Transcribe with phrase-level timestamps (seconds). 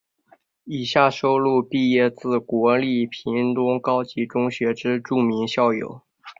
[0.65, 6.01] 以下收录毕业自国立屏东高级中学之著名校友。